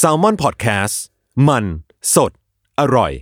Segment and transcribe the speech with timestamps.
[0.00, 0.94] s a l ม o n PODCAST
[1.48, 1.64] มัน
[2.14, 2.32] สด
[2.80, 3.12] อร่อย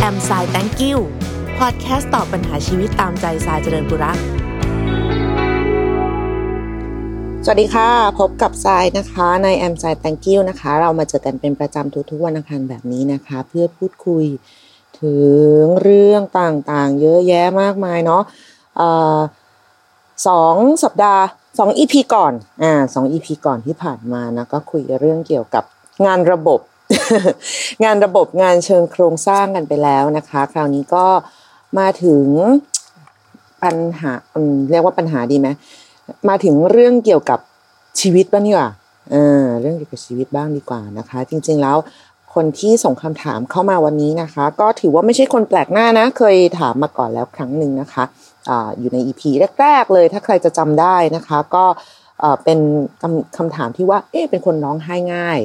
[0.00, 0.98] แอมสาย thank you
[1.58, 4.18] พอดแคสต์ตอบปัญหาชีวิตตามใจสายเจริญบุรัก
[7.44, 7.88] สวัสดีค่ะ
[8.18, 14.24] พบกับทรายนะคะในแอม s ซ d ์ Thank you นะคะ เรามาเจอกันเป็นประจำทุกๆวันอังคารแบบนี้นะคะ เพื่อพูดคุย
[15.04, 15.16] ถึ
[15.62, 18.22] งเรื่องต่างๆ เยอะแยะมากมายเนาะ
[20.28, 21.22] สองสัปดาห์
[21.58, 22.32] สองอีพีก่อน
[22.62, 25.64] อ่าสองอีพีก่อนที่ผ่านมานะก็คุยเรื่องเกี่ยวกับ
[26.06, 26.60] งานระบบ
[27.84, 31.06] งานระบบงานเชิงโครงสร้างกันไปแล้วนะคะ คราวนี้ก็
[31.78, 32.24] มาถึง
[33.62, 34.12] ปัญหา
[34.70, 35.48] เรียกว่าปัญหาดีไหม
[36.28, 37.38] มาถึงเรื่องเกี่ยวกับ
[38.00, 38.70] ชีวิตบ้างดีกว่า
[39.10, 41.76] เออเรื่องเกี่ยวกับชีวิตบ้างดีกว่านะคะ จริงๆแล้ว
[42.34, 48.04] คนที่ส่งคำถามเข้ามาวันนี้นะคะ ก็ถือว่าไม่ใช่คนแปลกหน้านะ เคยถามมาก่อนแล้วครั้งหนึ่งนะคะ
[48.48, 49.22] ออยู่ใน EP
[49.60, 51.64] แรก ๆ เลย ถ้าใครจะจำได้นะคะ ก็
[52.44, 52.58] เป็น
[53.02, 55.38] คำคำถามที่ว่า เอ๊ะเป็นคนร้องไห้ง่าย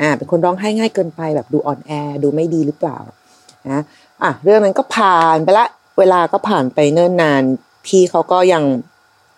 [0.00, 1.90] อ่าเป็นคนร้องไห้ง่ายเกินไปแบบดูอ่อนแอ
[2.22, 2.98] ดูไม่ดีหรือเปล่า
[3.70, 3.82] นะ
[4.22, 5.66] อะเรื่องนั้นก็ผ่านไปละ
[5.98, 7.42] เวลาก็ผ่านไปเนิ่นนาน
[7.86, 8.62] พี่เขาก็ยัง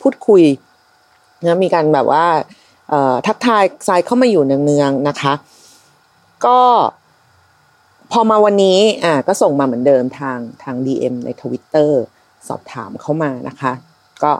[0.02, 0.42] พูดคุย
[1.44, 2.24] นะมีการแบบว่า
[3.26, 5.32] ทักทายทรายเข้ามาอยู่เนืองๆนะคะ
[6.46, 6.60] ก็
[8.12, 12.02] พอมาวันนี้อ่าก็ส่งมาเหมือนเดิมทางทาง DM ในทวิตเตอร์
[12.48, 13.72] สอบถามเข้ามานะคะ
[14.22, 14.32] ก็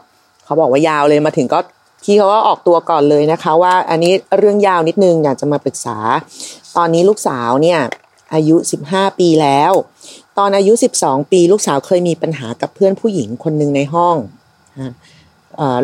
[0.44, 1.60] เขาบอกว่ายาวเลยมาถึงก็
[2.02, 5.98] พี่เขาก็ออกตัวก่อนเลยนะคะ ว่าอันนี้เรื่องยาวนิดนึงอยากจะมาปรึกษา
[6.76, 7.80] ตอนนี้ลูกสาวเนี่ย
[8.34, 8.56] อายุ
[8.88, 9.72] 15 ปีแล้ว
[10.38, 14.16] ตอนอายุ 12 ปีลูกสาวเคยมีปัญหากับเพื่อนผู้หญิงคนหนึ่งในห้อง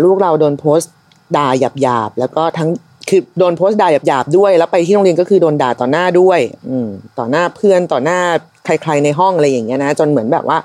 [0.04, 0.92] ลูกเราโดนโพสต์
[1.36, 2.68] ด่าหยาบหยาบแล้วก็ทั้ง
[3.12, 8.18] คือโดนโพสต์ด่าหยาบหยาบด้วย แล้วไปที่โรงเรียนก็คือโดนด่าต่อหน้าด้วย อืมต่อหน้าเพื่อนต่อหน้า
[8.64, 10.58] ใคร ๆในห้องอะไรอย่างเงี้ยนะ จนเหมือนแบบว่า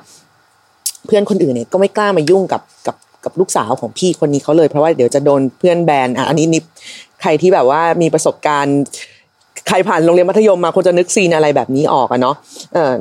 [1.07, 6.61] เพื่อนคนอื่นเนี่ยก็ไม่กล้ามายุ่งกับกับกับลูกสาวของพี่คนนี้เขาเลยเพราะว่าเดี๋ยวจะโดนเพื่อนแบนอะอันนี้นี่
[7.21, 8.77] ใครที่แบบว่ามีประสบการณ์
[9.67, 12.36] ใครผ่านโรงเรียนมัธยมมาคงจะนึกซีนอะไรแบบนี้ออกอะเนาะ
[12.73, 12.93] เออ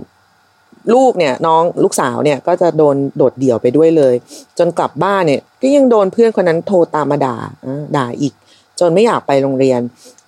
[0.94, 4.14] ลูกเนี่ยน้องลูกสาวเนี่ยก็จะโดนโดดเดี่ยวไปด้วยเลย
[4.58, 7.36] จนกลับบ้านเนี่ย ก็ยังโดนเพื่อนคนนั้นโทรตามมาด่า
[7.96, 8.34] ด่าอีก
[8.80, 9.80] จนไม่อยากไปโรงเรียน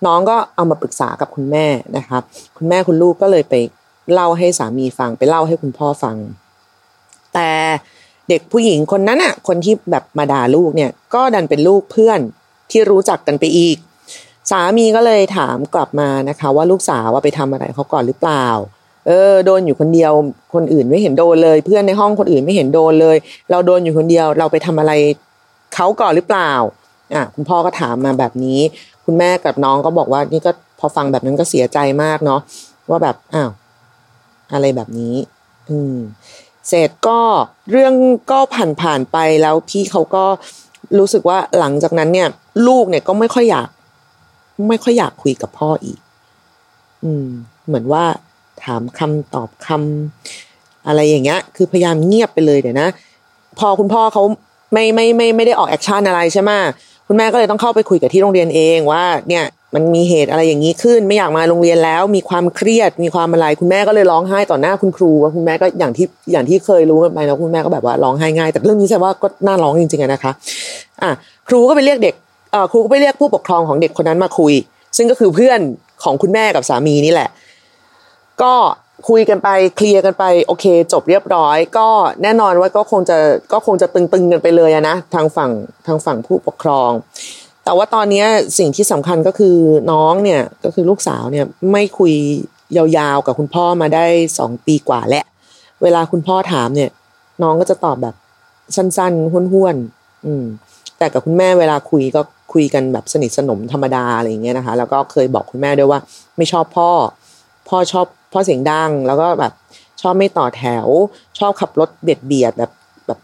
[0.05, 1.67] น้องก็เอามาปรึกษากับคุณแม่
[1.97, 2.21] นะครับ
[2.57, 3.55] คุณแม่คุณลูกก็เลยไป
[4.13, 6.15] เล่าให้สามีฟังไปเล่าให้คุณพ่อฟัง
[7.33, 7.49] แต่
[8.29, 12.19] เด็กผู้หญิงคนนั้นอะ คนที่แบบมาด่าลูกเนี่ย ก็ดันเป็นลูกเพื่อน
[12.71, 13.77] ที่รู้จักกันไปอีก
[14.51, 18.47] สามีก็เลยถามกลับมานะคะ ว่าลูกสาวว่าไปทำอะไรเขาก่อนหรือเปล่า
[19.07, 20.11] เออ โดนอยู่คนเดียว
[20.53, 23.17] คนอื่นไม่เห็นโดนเลย เพื่อนในห้องคนอื่นไม่เห็นโดนเลย
[23.51, 24.91] เราโดนอยู่คนเดียว เราไปทำอะไร
[25.75, 26.51] เขาก่อนหรือเปล่า
[27.15, 28.59] อะคุณพ่อก็ถามมาแบบนี้
[29.05, 32.41] คุณแม่กับน้องก็บอกว่านี่ก็พอฟังแบบนั้นก็เสียใจมากเนาะ
[32.89, 33.49] ว่าแบบอ้าว
[34.53, 35.15] อะไรแบบนี้
[35.69, 35.95] อืม
[36.67, 37.19] เสร็จก็
[37.71, 37.93] เรื่อง
[38.31, 40.25] ก็ผ่านผ่านไปแล้วพี่เขาก็
[40.97, 42.27] รู้สึกว่าหลังจากนั้นเนี่ย
[42.67, 43.69] ลูกเนี่ยก็ไม่ค่อยอยาก
[44.67, 45.99] ไม่ค่อยอยากคุยกับพ่ออีก
[47.03, 47.27] อืม
[47.67, 48.03] เหมือนว่า
[48.63, 52.89] ถามคำตอบคำอะไรอย่างเงี้ย คือพยายามเงียบไปเลยเดี๋ยวนะ
[53.59, 54.23] พอคุณพ่อเขา
[54.73, 56.51] ไม่ไม่ไม่ไม่ได้ออก action อะไรใช่ไหม
[57.11, 70.31] คุณแม่ก็เลยต้องเข้าไปคุยกับที่โรงเรียนเองว่าเนี่ยมันมีเหตุอะไรอย่างนี้ขึ้น ไม่อยากมาโรงเรียนแล้ว มีความเครียด มีความอะไร คุณแม่ก็เลยร้องไห้ต่อหน้าคุณครูว่าคุณแม่ก็อย่างที่อย่างที่เคยรู้กันไปแล้วคุณแม่ก็แบบว่าร้องไห้ง่าย แต่เรื่องนี้ใช่ว่าก็น่าร้องจริงๆนะคะ
[71.01, 71.09] อะ
[71.47, 72.15] ครูก็ไปเรียกเด็ก
[72.51, 74.53] เอ่อครูก็ไปเรียกผู้ปกครองของเด็กคนนั้นมาคุย
[74.97, 75.59] ซึ่งก็คือเพื่อน
[76.03, 77.29] ของคุณแม่กับสามีนี่แหละ
[78.41, 78.53] ก็
[79.07, 81.87] คุยกันไปเคลียร์กันไปโอเค จบเรียบร้อย ก็
[82.23, 83.17] แน่นอนว่าก็คงจะ
[83.53, 85.51] ก็คงจะตึงๆกันไปเลยนะทางฝั่ง
[85.87, 86.91] ทางฝั่งผู้ปกครอง
[87.63, 88.25] แต่ว่าตอนนี้
[88.57, 89.57] สิ่งที่สำคัญก็คือ
[89.91, 92.13] น้องเนี่ยก็คือลูกสาวเนี่ยไม่คุย
[92.77, 94.05] ยาวๆกับคุณพ่อมาได้
[94.39, 95.25] สองปีกว่าแล้ว
[95.83, 96.89] เวลาคุณพ่อถามเนี่ย
[97.43, 98.15] น้องก็จะตอบแบบ
[98.75, 100.45] สั้นๆห้วนๆอืม
[100.97, 102.21] แต่กับคุณแม่เวลาคุยก็
[102.53, 105.99] คุยกันแบบสนิทสนมธรรมดาอะไรอย่างเงี้ยนะคะ แล้วก็เคยบอกคุณแม่ด้วยว่า
[106.37, 106.89] ไม่ชอบพ่อ
[107.69, 109.53] พ่อชอบ พ่อเสียงดังแล้วก็แบบ
[110.01, 110.87] ชอบไม่ต่อแถว
[111.39, 112.71] ชอบขับรถเบียดเบียดแบบ
[113.07, 113.19] แบบ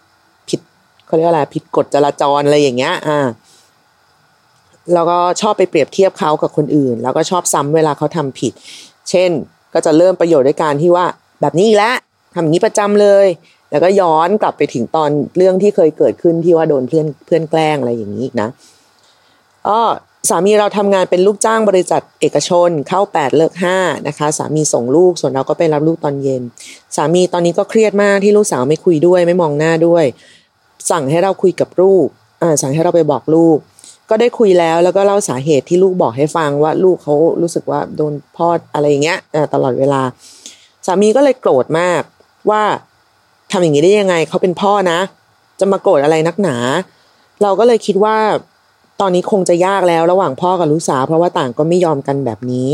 [0.49, 0.59] ผิด
[1.05, 3.19] เขาเรียกอะไรผิดกฎจราจรอะไรอย่างเงี้ย อ่า
[4.93, 8.53] แล้วก็ชอบไปเปรียบเทียบเขากับคนอื่น แล้วก็ชอบซ้ำเวลาเขาทำผิด
[9.09, 9.29] เช่น
[9.73, 11.05] ก็จะเริ่มประโยชน์ด้วยการที่ว่า
[11.41, 11.95] แบบนี้อีกแล้ว
[12.33, 13.27] ทำอย่างนี้ประจำเลย
[13.71, 18.47] แล้วก็ย้อนกลับไปถึงตอนเรื่องที่เคยเกิดขึ้นที่ว่าโดนเพื่อนเพื่อนแกล้งอะไรอย่างนี้นะ
[19.67, 19.79] อ๋อ
[20.29, 26.41] สามีเราทำงานเป็นลูกจ้างบริษัทเอกชนเข้า 8 เลิก5นะคะสามีส่งลูกส่วนเราก็ไปรับลูกตอนเย็น
[26.95, 30.05] สามีตอนนี้ก็เครียดมากที่ลูกสาวไม่คุยด้วยไม่มองหน้าด้วย
[30.91, 32.05] สั่งให้เราคุยกับลูก
[32.41, 33.57] อ่าสั่งให้เราไปบอกลูก
[34.09, 39.19] ก็ได้คุยแล้วแล้วก็เล่าสาเหตุที่ลูกบอกให้ฟังว่าลูกเขารู้สึกว่าโดนพ่ออะไรอย่างเงี้ย
[39.53, 40.01] ตลอดเวลา
[40.85, 42.01] สามีก็เลยโกรธมาก
[42.49, 42.63] ว่า
[43.51, 44.99] ทำอย่างนี้ได้ยังไงเขาเป็นพ่อนะ
[45.59, 46.57] จะมาโกรธอะไรนักหนา
[47.43, 48.17] เราก็เลยคิดว่า
[49.01, 52.71] ตอนนี้คงจะยากแล้วระหว่างพ่อกับลูกสาว เพราะว่าต่างก็ไม่ยอมกันแบบนี้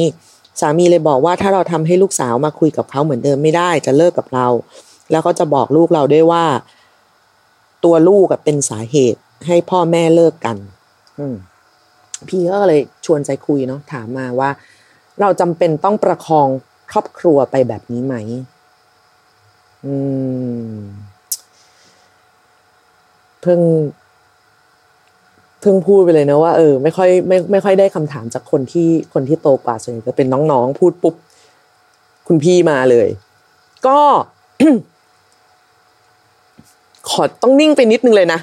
[0.60, 4.48] สามีเลยบอกว่าถ้าเราทำให้ลูกสาวมาคุยกับเขาเหมือนเดิมไม่ได้ จะเลิกกับเรา
[5.12, 6.46] แล้วก็จะบอกลูกเราด้วยว่า
[7.84, 10.58] ตัวลูกเป็นสาเหตุให้พ่อแม่เลิกกัน
[11.20, 11.36] อืม
[12.30, 14.50] พี่ก็เลยชวนใจคุยเนาะถามมาว่า
[15.22, 16.48] เราจำเป็นต้องประคอง
[16.92, 18.16] ครอบครัวไปแบบนี้ไหม
[19.86, 19.96] อื
[20.70, 20.74] ม
[23.42, 23.60] เพิ่ง
[25.62, 31.16] เพิ่งพูดไปเลยนะว่าเออไม่ค่อยไม่ไม่ค่อยได้คำถามจากคนที่คนที่โตกว่าส่วนใหญ่จะเป็นน้องๆ พูดปุ๊บ
[32.28, 33.08] คุณพี่มาเลย
[33.88, 34.00] ก็
[37.10, 38.40] ขอต้องนิ่งไปนิดนึงเลยนะ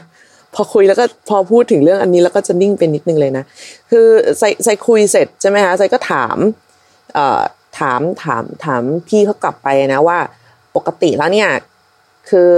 [0.55, 3.45] พอคุยแล้วก็พอพูดถึงเรื่องอันนี้แล้วก็จะนิ่งไปนิดนึงเลยนะ
[3.91, 4.07] คือ
[4.39, 6.37] ใส่ใส่คุยเสร็จใช่ไหมคะใส่ก็ถาม
[7.15, 7.41] เอ่อ
[7.79, 10.19] ถามถามถามพี่เขากลับไปนะว่า
[10.77, 11.51] ปกติแล้วเนี่ย
[12.29, 12.53] คือ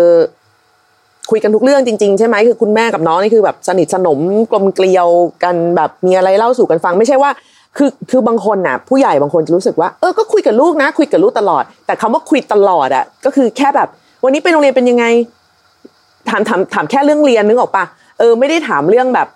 [1.30, 4.18] คุยกันทุกเรื่องจริงๆใช่ไหมคือคุณแม่กับน้องนี่คือแบบสนิทสนม
[4.50, 5.08] กลมเกลียว
[5.44, 7.30] กันแบบมีอะไรเล่าสู่กันฟัง ไม่ใช่ว่า
[7.76, 13.88] คือคือบางคนน่ะ ผู้ใหญ่บางคนจะรู้สึกว่าเออก็คุยกับลูกนะ คุยกับลูกตลอด แต่คำว่าคุยตลอดอะก็คือแค่แบบ
[14.24, 15.04] วันนี้ไปโรงเรียนเป็นยังไง
[16.30, 17.84] ถามถามถามแค่เรื่องเรียนนึกออกปะ
[18.18, 19.28] เออไม่ได้ถามเรื่องแบบ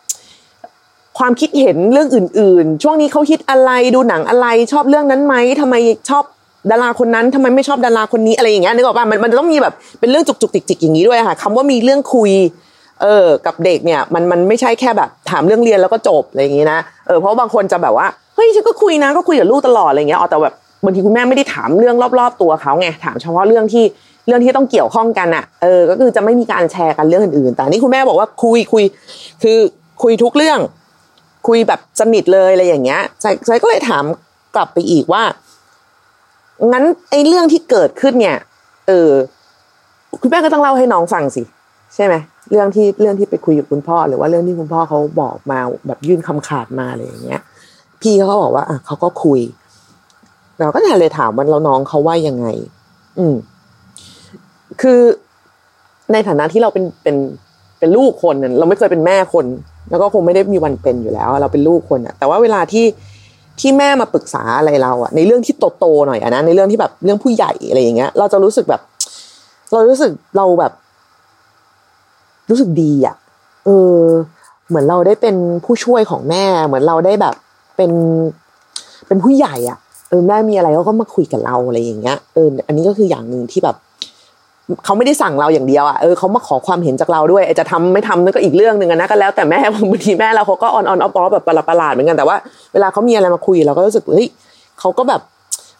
[1.18, 5.74] ความคิดเห็นเรื่องอื่น ๆ ช่วงนี้เขาคิดอะไรดูหนังอะไรชอบเรื่องนั้นไหมทำไม
[6.08, 6.24] ชอบ
[6.70, 12.32] ดาราคนนั้นทำไมไม่ชอบดาราคนนี้อะไรอย่างเงี้ยนึกออกป่ะมันมันต้องมีแบบเป็นเรื่องจุกจุกจิกจิกอย่างนี้ด้วยค่ะคำว่ามีเรื่องคุย
[13.02, 23.84] เออกับเด็กเนี่ยมันมันไม่ใช่แค่แบบถามเรื่องเรียนแล้วก็จบอะไรอย่างงี้นะเออเพราะบางคนจะแบบว่าเฮ้ยฉันก็คุยนะก็คุยกับลูกตลอดอะไรเงี้ยอ๋อแต่แบบบางทีคุณแม่ไม่ได้ถามเรื่องรอบ ๆ ตัวเขาไงถามเฉพาะเรื่องที่
[24.26, 28.84] เรื่องที่ต้องเกี่ยวข้องกันอะเออก็คือจะไม่มีการแชร์กันเรื่องอื่นๆ แต่นี่คุณแม่บอกว่าคุยคุย
[29.42, 29.58] คือ
[30.02, 30.58] คุยทุกเรื่อง
[31.48, 34.04] คุยแบบสนิทเลยอะไรอย่างเงี้ยใจใจก็เลยถาม
[34.56, 35.22] กลับไปอีกว่า
[36.72, 38.38] งั้นไอ้เรื่องที่เกิดขึ้นเนี่ย
[38.88, 39.10] เออ
[40.20, 41.42] คุณแม่ก็ต้องเล่าให้น้องฟังสิ
[41.94, 42.14] ใช่ไหม
[42.50, 47.40] เรื่องที่เรื่องที่ไปคุยกับคุณพ่อ หรือว่าเรื่องที่คุณพ่อเขาบอกมาแบบยื่นคำขาดมาอะไรอย่างเงี้ย
[48.00, 49.40] พี่เขาบอกว่าอะเขาก็คุย
[50.58, 52.46] เราก็เลยถามว่าเราน้องเขาว่ายังไง
[53.18, 53.34] อืม
[54.80, 55.00] คือ
[56.12, 57.16] ในฐานะที่เราเป็นเป็น
[57.78, 59.46] เป็นลูกคนน่ะเราไม่เคยเป็นแม่คน
[59.90, 62.84] แล้วก็คงไม่ได้มีวันเป็นอยู่แล้ว เราเป็นลูกคนอะแต่ว่าเวลาที่
[63.60, 68.80] ที่แม่มาปรึกษาอะไรเราอะในเรื่องที่โตๆหน่อยอะนะในเรื่องที่แบบเรื่องผู้ใหญ่อะไรอย่างเงี้ย เราจะรู้สึกแบบ
[69.72, 70.72] เรารู้สึกเราแบบ
[72.50, 73.16] รู้สึกดีอะ
[73.64, 74.00] เออ
[74.68, 77.34] เหมือนเราได้เป็นผู้ช่วยของแม่ เหมือนเราได้แบบ
[77.76, 77.90] เป็น
[79.06, 79.78] เป็นผู้ใหญ่อะ
[80.08, 83.76] เออแม่มีอะไรเขาก็มาคุยกับเราอะไรอย่างเงี้ยเอออันนี้ก็คืออย่างหนึ่งที่แบบ
[84.84, 92.36] เขาไม่ได้สั่งเราอย่างเดียวอะเออเขามาขอความเห็นจากเราด้วยจะทำไม่ทำนั่นก็อีกเรื่องหนึ่งนะก็แล้วแต่แม่บางทีแม่เราเขาก็ออนออนออฟออฟแบบประหลาดเหมือนกันแต่ว่า
[92.72, 94.28] เวลาเขามีอะไรมาคุยเราก็รู้สึกเฮ้ย
[94.80, 95.20] เขาก็แบบ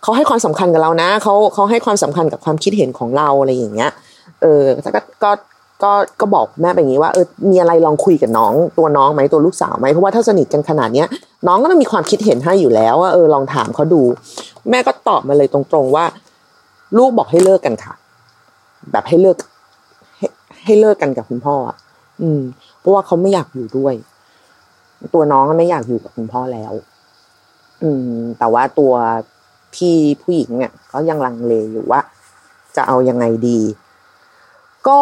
[0.02, 3.90] เขาให้ความสำคัญกับเรานะเขาเขาให้ความสำคัญกับความคิดเห็นของเราอะไรอย่างเงี้ย
[4.42, 4.62] เออ
[4.96, 5.30] ก็ก็
[5.82, 11.06] ก็ก็บอกแม่แบบนี้ว่าเออมีอะไรลองคุยกับน้องตัวน้องไหมตัวลูกสาวไหมเพราะว่าถ้าสนิทกันขนาดเนี้ย
[11.46, 14.02] น้องก็ต้องมีความคิดเห็นให้อยู่แล้วว่าเออลองถามเขาดู
[14.70, 16.04] แม่ก็ตอบมาเลยตรงๆว่า
[16.98, 17.94] ลูกบอกให้เลิกกันค่ะ
[18.92, 19.36] แบบให้เลิก
[20.16, 20.26] ให้
[20.64, 21.76] ให้เลิกกันกับคุณพ่ออะ
[22.22, 22.40] อืม
[22.78, 23.94] เพราะว่าเขาไม่อยากอยู่ด้วย
[25.14, 26.72] ตัวน้องไม่อยากอยู่กับคุณพ่อแล้ว
[27.82, 28.92] อืม แต่ว่าตัว
[29.74, 32.00] พี่ผู้หญิงเนี่ยก็ยังลังเลอยู่ว่า
[32.76, 33.60] จะเอายังไงดี
[34.88, 35.00] ก็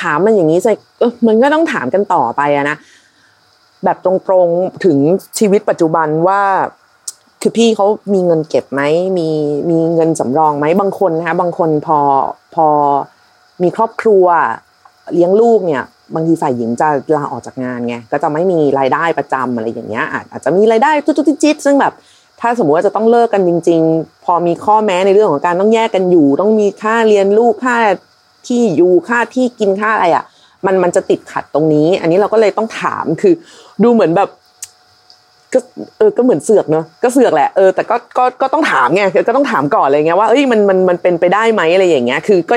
[0.00, 2.76] ถามมันอย่างนี้ใส่เออมันก็ต้องถามกันต่อไปอะนะ
[3.84, 4.12] แบบตร
[4.44, 4.98] งๆถึง
[5.38, 6.42] ชีวิตปัจจุบันว่า
[7.40, 8.82] คือพี่เขามีเงินเก็บไหม
[9.18, 9.28] มี
[9.70, 11.98] มีเงินสำรองไหมบางคนนะคะบางคนพอ
[12.54, 12.66] พอ
[13.62, 14.24] มีครอบครัว
[15.14, 15.82] เลี้ยงลูกเนี่ย
[16.14, 21.92] บางทีฝ่ายหญิงจะลาออกจากงานไงก็จะไม่มีรายได้ประจำอะไรอย่างเงี้ยอาจจะมีรายได้จุดๆจิตซึ่งแบบ
[22.40, 27.76] ถ้าสมมติว่าจะต้องเลิกกันจริง ๆ พอมีข้อแม้ในเรื่องของการต้องแยกกันอยู่ ต้องมีค่าเรียนลูกค่า
[28.46, 30.24] ที่อยู่ค่าที่กินค่าอะไรอะ
[30.66, 33.34] มันมันจะติดขัดตรงนี้ อันนี้เราก็เลยต้องถามคือ
[33.82, 34.28] ดูเหมือนแบบ
[35.52, 35.58] ก็
[35.98, 42.56] เออก็เหมือนเสือกเนอะก็เสือกแหละเออแต่ก็ก็ก็ต้องถามไงก็ต้องถามก่อนอะไรเงี้ยว่าเอ้ยมันมันมันเป็นไปได้ไหมอะไรอย่างเงี้ยคือก็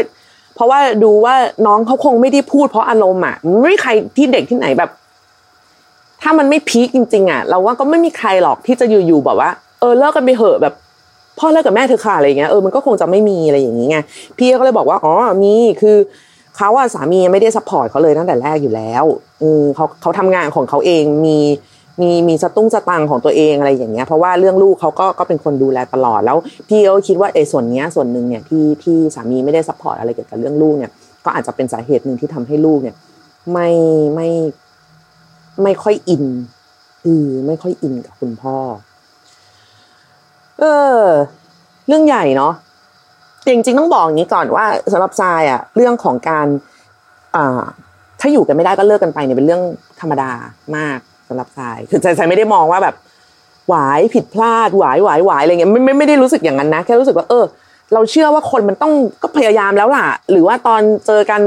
[0.56, 1.36] เพราะว่าดูว่า
[1.68, 4.90] น้องเขาคงไม่ได้พูดเพราะอารมณ์อะไม่ใครที่เด็กที่ไหนแบบ
[6.22, 10.74] ถ้ามันไม่ peak จริง ๆ อะ เราว่าก็ไม่มีใครหรอกที่จะอยู่ๆแบบว่า เออเลิกกันไปเหอะแบบ
[11.40, 14.04] พ่อเลิกกับแม่เธอค่ะอะไรเงี้ยเออมันก็คงจะไม่มีอะไรอย่างเงี้ย
[14.38, 15.98] พี่ก็เลยบอกว่าอ๋อมีคือ
[16.58, 19.04] เขาอะสามีไม่ได้ support เขาเลยตั้งแต่แรกอยู่แล้ว
[19.42, 21.38] อืมเขาเขาทำงานของเขาเองมี
[22.02, 26.38] มีมีสตุ้งสตังของตัวเองอะไรอย่างเงี้ยเพราะว่าเรื่องลูกเขาก็ก็เป็นคนดูแลตลอดแล้ว
[26.70, 30.92] พี่ก็คิดว่าไอ้ส่วนเนี้ยส่วนหนึ่งเนี่ยที่ที่สามีไม่ได้ support อะไรเกี่ยวกับเรื่องลูกเนี่ย
[31.26, 32.96] ก็อาจจะเป็นสาเหตุหนึ่งที่ทำให้ลูกเนี่ย
[33.52, 33.70] ไม่
[34.16, 34.30] ไม่
[35.64, 36.26] ไม่ค่อยอิน
[37.06, 38.58] อือไม่ค่อยอินกับคุณพ่อ
[40.60, 40.64] เอ
[40.98, 41.02] อ
[41.88, 42.54] เรื่องใหญ่เนาะ
[43.48, 46.48] จริงๆต้องบอกอย่างนี้ก่อนว่าสำหรับทรายอะเรื่องของการ
[47.36, 47.62] อ่า
[48.20, 49.62] ถ้าอยู่กันไม่ได้ก็เลิกกันไปเนี่ยเป็นเรื่อง
[50.02, 50.32] ธรรมดา
[50.78, 51.00] มาก
[51.32, 52.96] สำหรับทรายคือทรายไม่ได้มองว่าแบบ
[53.70, 57.44] หวายผิดพลาดหวายหวายหวายอะไรเงี้ยไม่ไม่ไม่ได้รู้สึกอย่างนั้นนะแค่รู้สึกว่าเออ
[57.94, 61.42] เราเชื่อว่าคนมันต้องก็พยายามแล้วล่ะ หรือว่าตอนเจอกัน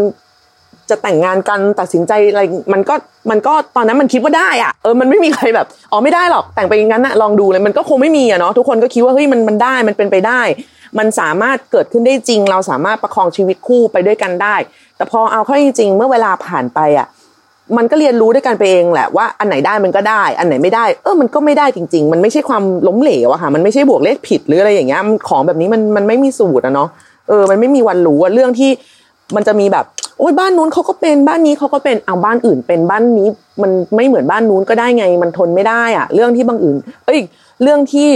[0.90, 2.94] จะแต่งงานกันตัดสินใจอะไรมันก็
[3.30, 10.40] มันก็ตอนนั้นมันคิดว่าได้อะเออมันไม่มีใครแบบอ๋อไม่ได้หรอกแต่งไปอย่างนั้นนะลองดูเลยมันก็คงไม่มีอะเนาะทุกคนก็คิดว่าเฮ้ยมันมันได้มันเป็นไปได้
[10.98, 14.56] มันสามารถเกิดขึ้นได้จริง เราสามารถประคองชีวิตคู่ไปด้วยกันได้
[14.96, 17.06] แต่พอเอาเข้าจริงๆเมื่อเวลาผ่านไปอะ
[17.76, 26.88] มันก็เรียนรู้ด้วยกันไปเองแหละว่าอันไหนได้มันก็ได้ อันไหนไม่ได้ เออมันก็ไม่ได้จริง ๆ มันไม่ใช่ความล้มเหลวอะค่ะ มันไม่ใช่บวกเลขผิดหรืออะไรอย่างเงี้ยของแบบนี้มันมันไม่มีสูตรอะเนาะ
[27.28, 28.70] เออ มันไม่มีวันรู้อะเรื่องที่
[29.36, 29.84] มันจะมีแบบ
[30.18, 33.28] โอ้ยบ้านนู้นเขาก็เป็นบ้านนี้เขาก็เป็นเอาบ้านอื่นเป็นบ้านนี้
[33.62, 37.20] มันไม่เหมือนบ้านนู้นก็ได้ไง มันทนไม่ได้อะเรื่องที่บางอื่น เอ้ย
[37.62, 38.08] เรื่องที่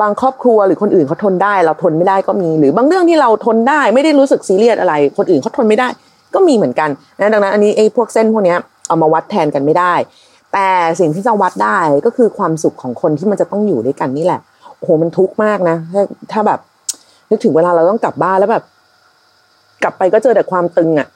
[0.00, 5.88] บางครอบครัวหรือคนอื่นเขาทนได้ เราทนไม่ได้ก็มี หรือบางเรื่องที่เราทนได้ ไม่ได้รู้สึกซีเรียสอะไร คนอื่นเขาทนไม่ได้
[6.34, 6.88] ก็มีเหมือนกัน
[7.20, 8.58] นะดังนั้นอันนี้ไอ้พวกเส้นพวกเนี้ย
[8.94, 9.94] เอามาวัดแทนกันไม่ได้
[10.52, 10.68] แต่
[11.00, 14.40] สิ่งที่จะวัดได้ก็คือความสุขของคนที่มันจะต้องอยู่ด้วยกันนี่แหละ
[14.76, 16.60] โอ้โหมันทุกข์มากนะถ้าถ้าแบบ
[17.30, 18.64] นึกถึงเวลาเราต้องกลับบ้านแล้วแบบ
[19.82, 21.08] กลับไปก็เจอแต่ความตึงอะ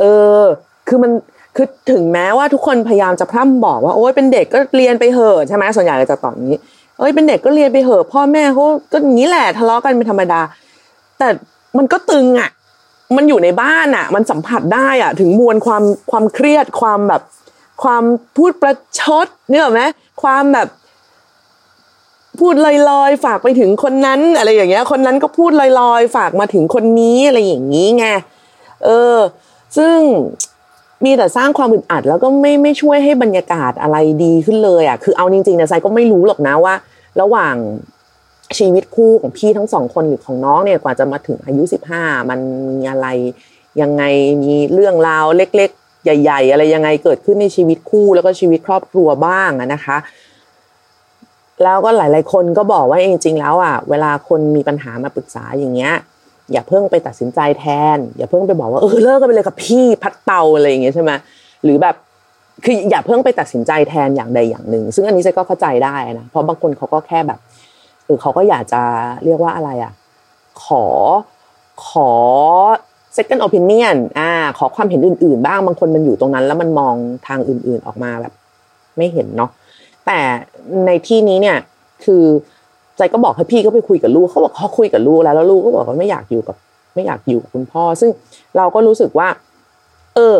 [0.00, 0.04] เอ
[0.40, 0.42] อ
[0.88, 1.10] คือมัน
[1.56, 6.58] คือถึงแม้ว่าทุกคนพยายามจะพร่ำบอกว่าโอ๊ยเป็นเด็กก็เรียนไปเหอะใช่ไหมส่วนใหญ่จะตอบอย่างนี้
[6.98, 10.40] เอ้ยเป็นเด็กก็เรียนไปเหอะพ่อแม่เขาก็อย่างนี้แหละทะเลาะกันเป็นธรรมดา
[11.18, 11.28] แต่
[11.78, 12.48] มันก็ตึงอะ
[13.16, 17.22] มันอยู่ในบ้านอะมันสัมผัสได้อะถึงมวลความความเครียดความแบบ
[17.82, 18.04] ความ
[18.36, 19.82] พูดประชดเนี่ยหรอไหม
[20.22, 20.68] ความแบบ
[22.38, 22.54] พูด
[22.90, 25.50] ลอยๆ ฝากไปถึงคนนั้น อะไรอย่างเงี้ย คนนั้นก็พูด
[25.80, 28.06] ลอยๆ ฝากมาถึงคนนี้อะไรอย่างนี้ไง
[28.84, 29.16] เออ
[29.76, 29.98] ซึ่ง
[31.04, 36.74] มีแต่สร้างความอึดอัด แล้วก็ไม่ไม่ช่วยให้บรรยากาศอะไรดีขึ้นเลยอะคือเอาจริงๆเนี่ยไซก็ไม่รู้หรอกนะว่า
[37.20, 37.54] ระหว่าง
[38.58, 43.06] ชีวิตคู่ของพี่ทั้งสองคนหรือของน้องเนี่ยกว่าจะมาถึงอายุสิบห้ามันมีอะไร
[43.80, 44.02] ยังไง
[44.42, 49.96] มีเรื่องราวเล็ก ๆ ใหญ่ ๆ อะไรยังไงเกิดขึ้นในชีวิตคู่แล้วก็ชีวิตครอบครัวบ้างนะคะ
[51.62, 55.92] แล้วก็หลาย ๆ คนก็บอกว่าจริงๆแล้วอะเวลาคนมีปัญหามาปรึกษาอย่างเงี้ย
[56.52, 57.64] อย่าเพิ่งไปตัดสินใจแท
[57.96, 61.10] น อย่าเพิ่งไปบอกว่าเออเลิกกันไปเลยกับพี่พัดเตาอะไรอย่างเงี้ยใช่ไหม
[61.64, 61.96] หรือแบบ
[62.64, 67.38] คืออย่าเพิ่งไปตัดสินใจแทนอย่างใดอย่างหนึ่ง ซึ่งอันนี้ฉันก็เข้าใจได้นะเพราะบางคนเขาก็แค่แบบ
[68.08, 68.82] เออเขาก็อยากจะ
[69.24, 69.92] เรียกว่าอะไรอะ
[70.64, 70.84] ขอ
[71.88, 72.10] ขอ
[73.16, 76.94] second opinion อ่า ขอความเห็นอื่น ๆ บ้างบางคนมันอยู่ตรงนั้น แล้วมันมอง
[77.26, 78.32] ทางอื่น ๆออกมาแบบ
[78.96, 79.50] ไม่เห็นเนาะ
[80.06, 80.18] แต่
[80.86, 81.58] ในที่นี้เนี่ย
[82.04, 82.24] คือ
[82.96, 86.56] ใจก็บอกให้พี่ก็ไปคุยกับลูกเขาบอกเขาคุยกับลูกแล้วแล้วลูกก็บอกว่าไม่อยากอยู่กับ
[86.94, 88.10] ไม่อยากอยู่กับคุณพ่อ ซึ่ง
[88.56, 89.28] เราก็รู้สึกว่า
[90.14, 90.36] เออ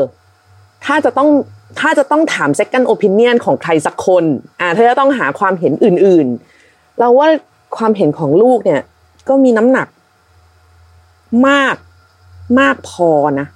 [0.85, 1.29] ถ้าจะต้อง
[1.81, 4.25] ถ้าจะต้องถาม second opinion ของใครสักคน
[4.61, 6.27] อ่าถ้าจะต้องหาความเห็นอื่น
[6.63, 7.29] ๆ เราว่า
[7.79, 8.83] ความเห็นของลูกเนี่ย
[9.29, 9.89] ก็มีน้ำหนัก
[11.49, 11.77] มาก
[12.61, 13.47] มากพอนะ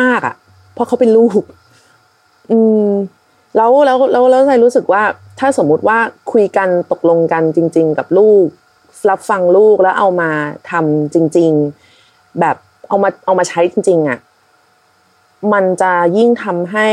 [0.00, 0.34] มากๆอะ
[0.74, 1.42] เพราะเขาเป็นลูก
[2.50, 2.90] อืม
[3.56, 5.02] แล้วแล้วแล้วแล้วใจรู้สึกว่า
[5.38, 5.98] ถ้าสมมุติว่า
[6.32, 8.46] คุยกันตกลงกันจริง ๆ กับลูก
[9.10, 10.30] รับฟังลูกแล้วเอามา
[10.70, 11.52] ทำจริง
[11.94, 12.56] ๆ แบบ
[12.88, 14.18] เอามาเอามาใช้จริง ๆ อะ
[15.52, 16.88] มันจะยิ่งทำให้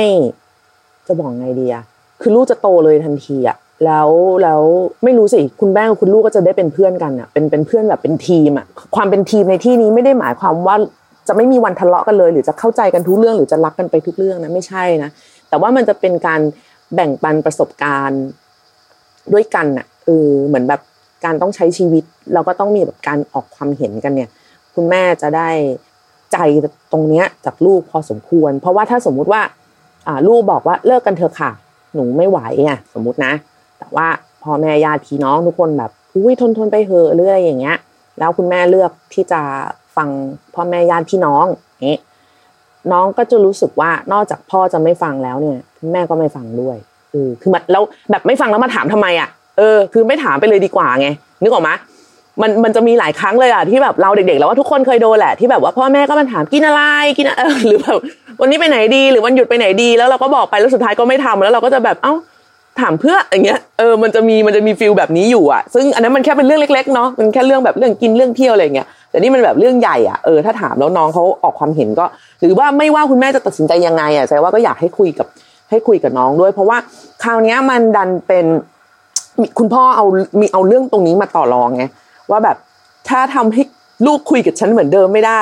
[1.08, 1.84] จะบอกไงดีอะ
[2.22, 4.10] คือลูกจะโตเลยทันทีอะ แล้ว
[4.44, 4.62] แล้ว
[5.04, 10.76] ไม่รู้สิคุณแม่กับคุณลูกก็จะได้เป็นเพื่อนกันอะเป็นเป็นเพื่อนแบบเป็นทีมอะความเป็นทีมในที่นี้ไม่ได้หมายความว่า
[11.28, 15.10] จะไม่มีวันทะเลาะกันเลย หรือจะเข้าใจกันทุกเรื่องหรือจะรักกันไปทุกเรื่องนะไม่ใช่นะ
[15.50, 16.42] แต่ว่ามันจะเป็นการ
[16.96, 18.22] แบ่งปันประสบการณ์
[19.34, 20.82] ด้วยกันอะเออเหมือนแบบ
[21.26, 24.30] การต้องใช้ชีวิตเราก็ต้องมีแบบการออกความเห็นกันเนี่ย
[24.76, 25.50] คุณแม่จะได้
[26.34, 26.38] ใจ
[26.92, 29.42] ตรงเนี้ยจากลูกพอสมควร เพราะว่าถ้าสมมุติว่า
[30.28, 31.52] ลูกบอกว่าเลิกกันเถอะค่ะ
[31.94, 33.34] หนูไม่ไหวไงสมมุตินะ
[33.80, 34.08] แต่ว่า
[34.44, 37.78] พ่อแม่ญาติพี่น้องทุกคนแบบอุ้ยทนทนไปเหอะหรืออะไรอย่างเงี้ย
[38.20, 39.42] แล้วคุณแม่เลือกที่จะ
[39.96, 40.10] ฟัง
[40.56, 41.46] พ่อแม่ญาติพี่น้อง
[41.90, 41.98] นี้
[42.92, 45.60] น้องก็จะรู้สึกว่านอกจากพ่อจะไม่ฟังแล้วเนี่ย
[45.94, 46.78] แม่ก็ไม่ฟังด้วย
[47.12, 51.08] เออคือมันแล้วแบบไม่ฟังแล้วมาถามทำไมอะเออ คือไม่ถามไปเลยดีกว่าไง
[51.42, 51.70] นึกออกไหม
[52.42, 56.82] มันมันจะมีหลายครั้งเลยอะที่แบบเราเด็กๆแล้วว่าทุกคนเคยโดนแหละที่แบบว่าพ่อแม่ก็มาถามกินอะไร
[57.18, 57.98] กินเออหรือแบบ
[58.42, 62.14] วันนี้ไปไหนดีหรือวันหยุดไปไหนดี แล้วเราก็บอกไปแล้วสุดท้ายก็ไม่ทำแล้วเราก็จะแบบเอ้า
[62.80, 72.06] ถามเพื่ออย่างเงี้ยเออมันจะมีมันจะมีฟิลแบบนี้อยู่อะซึ่งอันนั้นมันแค่เป็นเรื่องเล็กๆเนาะมันแค่เรื่องแบบเรื่องกินเรื่องเที่ยวอะไรเงี้ยแต่นี่มันแบบเรื่องใหญ่อะเออถ้าถามแล้วน้องเขาออกความเห็นก็
[72.42, 75.28] หรือว่าไม่ว่าคุณแม่จะตัดสินใจยังไงอะแสดงว่าก็อยากให้คุยกับ
[75.70, 76.78] ให้คุยกับน้องด้วย เพราะว่า
[77.24, 78.46] คราวนี้มันดันเป็น
[79.60, 80.06] คุณพ่อเอา
[80.40, 81.84] มีเอาเรื่องตรงนี้มาต่อรองไง
[82.32, 82.58] ว่าแบบ
[83.10, 83.62] ถ้าทำให้
[84.06, 85.42] ลูกคุยกับฉันเหมือนเดิมไม่ได้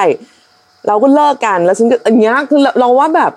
[0.88, 3.32] เราก็เลิกกันแล้วฉันก็อันนี้คือเราว่าแบบ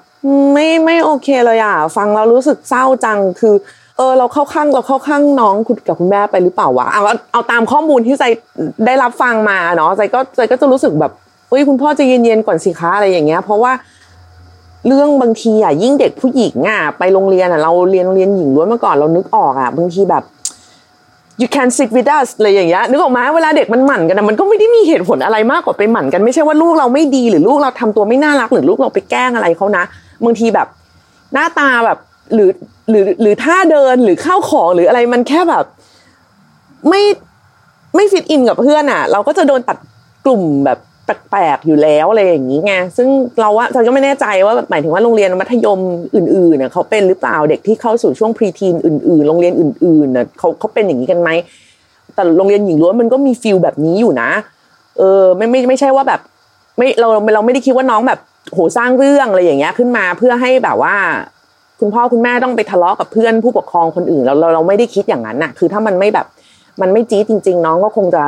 [0.52, 3.54] ไม่ไม่โอเคเลยอะฟังเรารู้สึกเศร้าจังคือ
[4.00, 7.02] เออเราเข้าข้างเราเข้าข้างน้องคุณกับคุณแม่ไปหรือเปล่าวะเอา
[7.32, 8.24] เอาตามข้อมูลที่ใจ
[8.86, 11.12] ได้รับฟังมาเนาะใจก็ใจก็จะรู้สึกแบบ
[11.48, 13.72] เฮ้ยคุณพ่อจะเย็นๆก่อนสิคะอะไรอย่างเงี้ย เพราะว่า
[14.86, 20.22] เรื่องบางทีอะยิ่งเด็กผู้หญิงอะไปโรงเรียนอะเราเรียนโรงเรียนหญิงล้วนมาก่อนเรานึกออกอะบางทีแบบ
[21.40, 29.84] you can sit with us อะไรอย่างเงี้ยนึกออกไหมเวลาเด็กมันหมั่นกันนะมันก็ไม่ได้มีเหตุผลอะไรมากกว่าไปหมั่นกันไม่ใช่ว่าลูกเราไม่ดีหรือลูกเราทำตัวไม่น่ารักหรือลูกเราไปแกล้งอะไรเขานะ
[30.24, 30.66] บางทีแบบ
[31.32, 31.98] หน้าตาแบบ
[32.34, 32.50] หรือ
[32.90, 35.64] หรือหรือท่าเดินหรือข้าวของหรืออะไรมันแค่แบบ
[36.88, 37.02] ไม่
[37.94, 39.78] ไม่ฟิตอินกับเพื่อนอะ เราก็จะโดนตัด
[40.24, 40.78] กลุ่มแบบ
[41.28, 43.08] แปลกๆอยู่แล้วอะไรอย่างนี้ไงซึ่ง
[43.40, 45.78] เราว่าฉันก็ไม่แน่ใจว่าหมายถึงว่าโรงเรียนมัธยม
[46.14, 51.30] อื่นๆเน่ยเขาเป็นหรือเปล่าเด็กที่เข้าสู่ช่วงพรีทีนอื่นๆ โรงเรียนอื่นๆเน่ยเขาเขาเป็นอย่างนี้กันไหม
[52.14, 54.30] แต่โรงเรียนหญิงล้วนมันก็มีฟิลแบบนี้อยู่นะ
[54.98, 56.20] เออไม่ไม่ไม่ใช่ว่าแบบ
[56.76, 58.20] ไม่เราเราไม่ได้คิดว่าน้องแบบ
[58.52, 60.94] โหสร้างเรื่องอะไรอย่างเงี้ยขึ้นมาเพื่อให้แบบว่า
[61.80, 66.26] คุณพ่อคุณแม่ต้องไปทะเลาะกับเพื่อนผู้ปกครองคนอื่นเราเราเราไม่ได้คิดอย่างนั้นน่ะ คือถ้ามันไม่แบบ
[66.80, 68.22] มันไม่จี๊ดจริง ๆ น้องก็คงจะ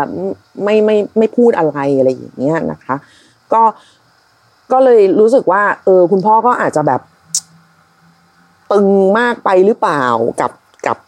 [0.64, 2.96] ไม่ไม่ไม่พูดอะไรอะไรอย่างเงี้ยนะคะ
[3.52, 3.62] ก็
[4.72, 7.00] ก็เลยรู้สึกว่า เออ คุณพ่อก็อาจจะแบบ
[8.72, 10.04] ตึงมากไปหรือเปล่า
[10.40, 10.50] กับ
[10.86, 10.98] กับ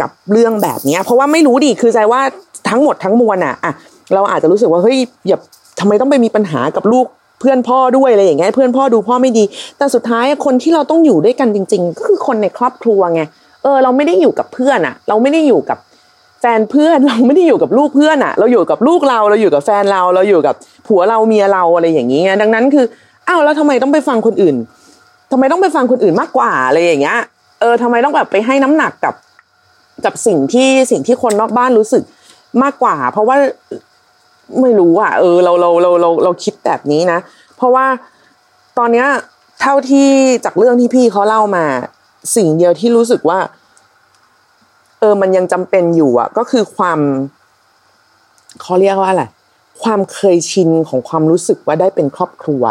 [0.00, 2.20] กับเรื่องแบบเนี้ย เพราะว่าไม่รู้ดิคือใจว่า
[2.68, 3.72] ทั้งหมดทั้งมวลอะอะ
[4.14, 5.38] เราอาจจะรู้สึกว่าเฮ้ยอย่า
[5.80, 7.06] ทำไมต้องไปมีปัญหากับลูก
[7.40, 9.44] เพื่อนพ่อด้วยอะไรอย่างเงี้ยเพื่อนพ่อดูพ่อไม่ดี
[9.78, 13.22] แต่สุดท้ายคนที่เราต้องอยู่ด้วยกันจริง ๆ ก็คือคนในครอบครัวไง
[13.62, 15.78] เออเราไม่ได้อยู่กับเพื่อนอะเราไม่ได้อยู่กับ
[16.40, 20.54] แฟนเพื่อนเราไม่ได้อยู่กับลูกเพื่อนอะเราอยู่กับลูกเราเราอยู่กับแฟนเราเราอยู่กับ
[20.86, 22.86] ผัวเราเมียเราอะไรอย่างเงี้ยดังนั้นคือ
[23.28, 24.56] อ้าวแล้วทำไมต้องไปฟังคนอื่น
[25.30, 27.18] ทำไมต้องไปฟังคนอื่นมากกว่าอะไรอย่างเงี้ย
[27.60, 29.14] เออทำไมต้องแบบไปให้น้ำหนักกับ
[30.04, 32.02] กับสิ่งที่สิ่งที่คนนอกบ้านรู้สึก
[32.62, 33.36] มากกว่า เพราะว่า
[34.60, 37.18] ไม่รู้อะเออเราเราเราเราเราคิดแบบนี้นะ
[37.56, 37.86] เพราะว่า
[38.78, 39.06] ตอนเนี้ย
[39.60, 40.08] เท่าที่
[40.44, 41.64] จากเรื่องที่พี่เขาเล่ามา
[42.36, 43.38] สิ่งเดียวที่รู้สึกว่า
[45.00, 46.98] เออมันยังจำเป็นอยู่อะ ก็คือความ
[48.62, 49.24] เขาเรียกว่าอะไร
[49.82, 52.62] ความเคยชินของความรู้สึกว่าได้เป็นครอบครัว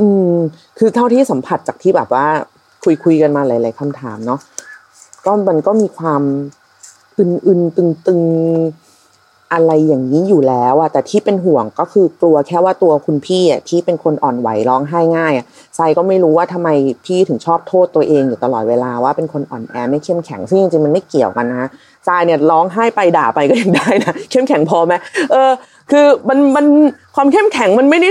[0.00, 0.32] อืม
[0.78, 2.26] คือเท่าที่สัมผัสจากที่แบบว่า
[2.84, 4.40] คุยคุยกันมาหลาย ๆคำถามเนาะ
[5.24, 6.22] ก็มันก็มีความ
[7.18, 8.85] อึนๆตึงๆ
[9.52, 15.44] อะไรอย่างนี้อยู่แล้วอะแต่ที่เป็นห่วงก็คือกลัวแค่ว่าตัวคุณพี่อะที่เป็นคนอ่อนไหวร้องไห้ง่ายอะ
[15.76, 16.68] ไซก็ไม่รู้ว่าทำไม
[17.04, 21.68] พี่ถึงชอบโทษตัวเองอยู่ตลอดเวลาว่าเป็นคนอ่อนแอไม่เข้มแข็งซึ่งจริงๆมันไม่เกี่ยวกันนะ
[22.06, 24.94] ทรายเนี่ยร้องไห้ไปด่าไปก็ยังได้นะเข้มแข็งพอไหม
[25.32, 25.50] เออ
[25.90, 26.66] คือมันมัน
[27.16, 28.10] ความเข้มแข็งมันไม่ได้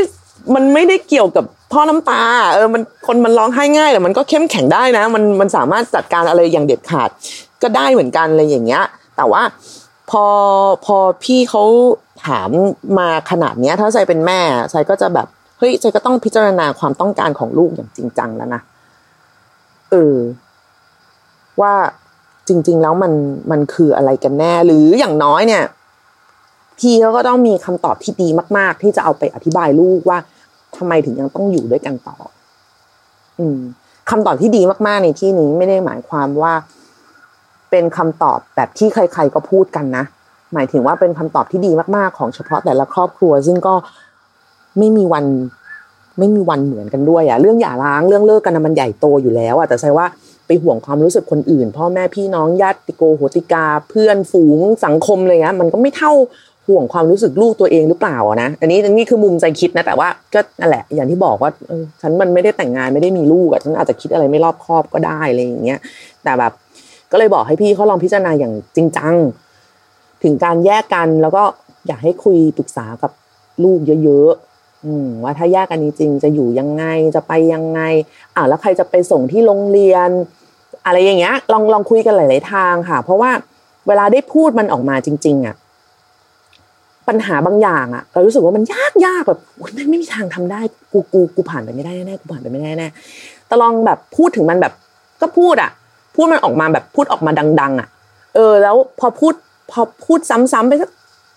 [0.56, 7.10] มันไม่ได้เกี่ยวกับพ่อน้ำตาเออมันคนมันร้องไห้ง่ายแต่มันก็เข้มแข็งได้นะ มันมันสามารถจัดการอะไรอย่างเด็ดขาด
[7.62, 8.84] ก็ได้เหมือนกันอะไรอย่างเงี้ย
[9.18, 9.42] แต่ว่า
[10.10, 10.26] พอ
[10.86, 11.64] พอพี่เขา
[12.28, 12.50] ถาม
[13.00, 14.40] มาขนาดเนี้ย ถ้าใจเป็นแม่
[14.72, 18.62] ใจก็จะแบบเฮ้ยใจก็ต้องพิจารณาความต้องการของลูกอย่างจริงจังแล้วนะ
[19.92, 20.18] เออ
[21.62, 21.74] ว่า
[22.48, 23.14] จริง ๆ แล้วมัน
[23.52, 25.64] มันคืออะไรกันแน่ หรืออย่างน้อยเนี่ย
[26.80, 30.18] พี่เขาก็ต้องมีคำตอบที่ดีมาก ๆ ที่จะเอาไปอธิบายลูกว่า
[30.78, 32.18] ทำไมถึงยังต้องอยู่ด้วยกันต่อ
[33.40, 33.60] อืม
[34.10, 36.54] คำตอบที่ดีมาก ๆ ในที่นี้ไม่ได้หมายความว่า
[37.76, 40.04] เป็นคำตอบแบบที่ใคร ๆก็พูดกันนะ
[40.54, 43.76] หมายถึงว่าเป็นคำตอบที่ดีมากๆของเฉพาะแต่ละครอบครัว ซึ่งก็
[44.78, 45.26] ไม่มีวัน
[46.20, 50.06] ไม่มีวันเหมือนกันด้วยอะเรื่องหย่าร้างเรื่องเลิกกันมันใหญ่โตอยู่แล้วอะแต่ใช่ว่า
[50.48, 56.14] ไปห่วงความรู้สึกคนอื่น พ่อแม่พี่น้องญาติโกโหติกา เพื่อนฝูงสังคมอะไรเงี้ยมันก็ไม่เท่า
[56.68, 61.52] ห่วงความรู้สึกลูกตัวเองหรือเปล่านะ อันนี้อันนี้คือมุมใจคิดนะ แต่ว่าก็นั่นแหละ อย่างที่บอกว่า
[62.02, 65.80] ฉันมันไม่ได้แต่งงานไม่ได้มีลูกอะฉันอาจจะคิดอะไรไม่รอบคอบก็ได้อะไรอย่างเงี้ย
[66.24, 66.54] แต่แบบ
[67.12, 69.16] ก็เลยบอกให้พี่เขาลองพิจารณาอย่างจริงจัง
[70.24, 71.44] ถึงการแยกกันแล้วก็
[71.88, 73.12] อยากให้คุยปรึกษากับ
[73.64, 76.84] ลูกเยอะๆอืมว่าถ้าแยกกันจริงจะอยู่ยังไง
[77.16, 77.82] จะไปยังไง
[78.36, 80.10] อ่าแล้วใครจะไปส่งที่โรงเรียน
[80.86, 83.32] อะไรอย่างเงี้ย ลองลองคุยกันหลาย ๆ ทางค่ะ เพราะว่า
[83.88, 85.56] เวลาได้พูดมันออกมาจริง ๆ อะ
[87.08, 89.40] ปัญหาบางอย่างอะเรารู้สึกว่ามันยากยากแบบ
[89.74, 92.88] ไม่ไม่มีทางทำได้กูกูกูผ่านไปไม่ได้แน่กูผ่านไปไม่ได้แน่
[93.48, 94.74] แต่ลองแบบพูดถึงมันแบบ
[95.22, 95.72] ก็พูดอะ
[96.16, 97.88] พูดมันออกมาแบบพูดออกมาดัง ๆ อะ
[98.36, 99.34] เออ แล้วพอพูด
[99.72, 100.90] พอพูดซ้ำๆไปสัก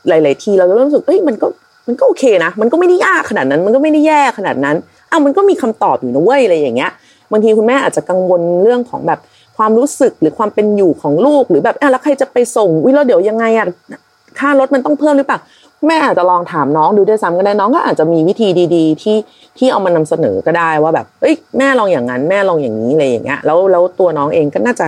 [0.09, 1.47] หลาย ๆ ทีเราจะรู้สึกเอ้ยมันก็
[1.87, 4.77] มันก็โอเคนะมันก็ไม่ได้ยากขนาดนั้น มันก็ไม่ได้แย่ขนาดนั้น
[5.11, 6.91] อ้าวมันก็มีคำตอบอยู่นะเว้ยอะไรอย่างเงี้ย
[7.33, 9.21] บางทีคุณแม่อาจจะกังวลเรื่องของแบบ
[9.57, 13.67] ความรู้สึกหรือความเป็นอยู่ของลูกหรือแบบอะแล้วใครจะไปส่งวิแล้วเดี๋ยวยังไงอะ
[14.39, 15.39] ค่ารถมันต้องเพิ่มหรือเปล่า
[15.87, 19.17] แม่อาจจะลองถามน้องดูด้วยซ้ำก็ได้น้องก็อาจจะมีวิธีดี ๆ ที่
[19.59, 24.87] ที่เอามานำเสนอก็ได้ว่าแบบเอ้ยแม่ลองอย่างนั้นแม่ลองอย่างนี้อะไรอย่างเงี้ยแล้วแล้วตัวน้องเองก็น่าจะ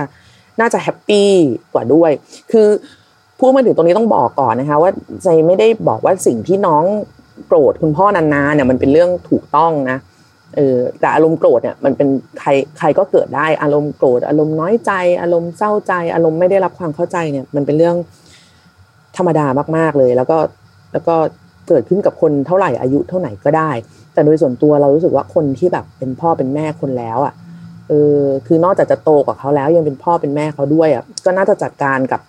[0.59, 1.29] น่าจะแฮปปี้
[1.73, 2.11] กว่าด้วย
[2.51, 2.67] คือ
[3.39, 4.91] พูดมาถึงตรงนี้ต้องบอกก่อนนะคะว่า
[5.23, 6.83] ใจไม่ได้บอกว่าสิ่งที่น้อง
[7.47, 9.97] โกรธคุณพ่อนานๆเนี่ยมันเป็นเรื่องถูกต้องนะ
[10.55, 12.07] เออแต่อารมณ์โกรธเนี่ยมันเป็น
[12.39, 17.95] ใครใครก็เกิดได้อารมณ์โกรธอารมณ์น้อยใจ อารมณ์เศร้าใจ อารมณ์ไม่ได้รับความเข้าใจเนี่ยมันเป็นเรื่อง
[19.17, 19.45] ธรรมดา
[19.77, 20.37] มากๆเลย แล้วก็
[20.93, 21.15] แล้วก็
[21.67, 23.71] เกิดขึ้นกับคนเท่าไหร่อายุเท่าไหร่ก็ได้
[24.13, 27.33] แต่โดยส่วนตัวเรารู้สึกว่าคนที่แบบเป็นพ่อเป็นแม่คนแล้วอะ
[27.89, 32.21] เออคือนอกจากจะโตกว่าเขาแล้วยังเป็นพ่อเป็นแม่เขาด้วยอะก็น่าจะจัดการกับ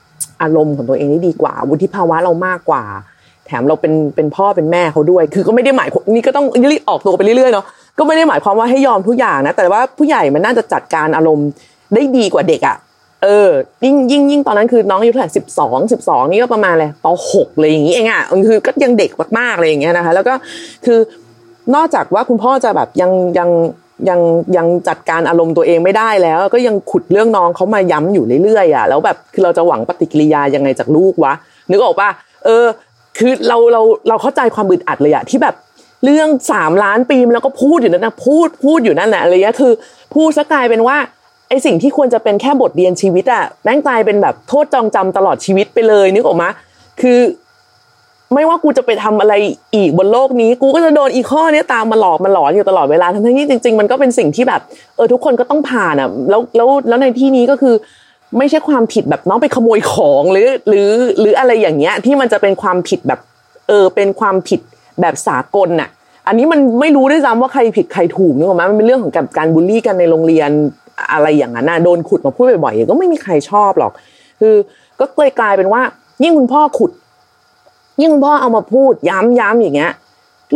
[0.42, 2.83] อารมณ์ของตัวเองได้ดีกว่าวุฒิภาวะเรามากกว่า
[3.46, 7.64] แถมเราเป็นเป็นพ่อเป็นแม่เขาด้วย คือก็ไม่ได้หมายนี่ก็ต้องรีบออกตัวไปเรื่อยๆเนาะ
[7.98, 11.48] ก็ไม่ได้หมายความว่าให้ยอมทุกอย่างนะแต่ว่าผู้ใหญ่มันน่าจะจัดการอารมณ์
[11.94, 12.77] ได้ดีกว่าเด็กอะ
[13.22, 13.50] เออ
[13.85, 20.35] ยิ่งยิ่งยิ่งตอนนั้นคือน้องอายุเท่าไหร่สิบสองสิบสองนี่ก็ประมาณอะไรปหกเลยอย่างนี้เองอะคือก็ยังเด็กมากๆเลยอย่างเงี้ยนะคะ แล้วก็
[20.87, 20.98] คือ
[21.74, 23.50] นอกจากว่าคุณพ่อจะแบบยังยัง
[24.08, 24.20] ยัง
[24.56, 31.32] ยังจัดการอารมณ์ตัวเองไม่ได้แล้ว ก็ยังขุดเรื่องน้องเขามาย้ำอยู่เรื่อยๆอะแล้วแบบคือเราจะหวังปฏิกิริยายังไงจากลูกวะ
[31.70, 32.11] นึกออกป่ะ
[32.44, 32.66] เออ
[33.18, 35.54] คือเราเราเราเข้าใจความบึดอัดเลยอะที่แบบ
[36.04, 39.72] เรื่องสามล้านปีมแล้วก็พูดอยู่นั่นนะพูดพูดอยู่นั่นแหละอะไรเงี้ยคือ
[40.14, 40.96] พูดซะกลายเป็นว่า
[41.52, 46.48] ไอสิ่งที่ควรจะเป็นแค่บทเรียนชีวิตอะแม่งกลายเป็นแบบโทษจองจำตลอดชีวิตไปเลยนึกออกมา
[47.00, 47.18] คือ
[48.34, 49.34] ไม่ว่ากูจะไปทำอะไร
[49.74, 54.60] อีกบนโลกนี้ กูก็จะโดนอีข้อนี้ตามมาหลอกมาหลอนอยู่ตลอดเวลาทั้งที่จริง ๆ มันก็เป็นสิ่งที่แบบ
[54.96, 57.74] เออทุกคนก็ต้องผ่านอะแล้วแล้วแล้วในที่นี้ก็คือ
[58.38, 63.20] ไม่ใช่ความผิดแบบน้องไปขโมยของหรือ หรือหรืออะไรอย่างเงี้ย ที่มันจะเป็นความผิดแบบ
[63.68, 64.60] เออเป็นความผิด
[65.00, 65.88] แบบสากลน่ะ
[66.26, 70.50] อันนี้มันไม่รู้ด้วยซ้ำว่าใครผิดใครถูกนึกออกไหมมันเป็นเรื่องของการบูลลี่กันในโรงเรียน
[71.12, 73.92] อะไรอย่างนั้นนะโดนขุดมาพูดบ่อยๆก็ไม่มีใครชอบหรอก
[74.40, 74.55] คือ
[75.00, 75.83] ก็เลยกลายเป็นว่า
[76.22, 76.90] ยิ่งคุณพ่อขุด
[78.00, 79.92] ยิ่งคุณพ่อเอามาพูดย้ำย้ำอย่างเงี้ย